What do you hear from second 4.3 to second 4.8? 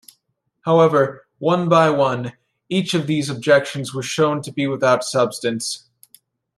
to be